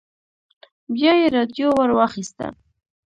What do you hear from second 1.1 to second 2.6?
يې راډيو ور واخيسته.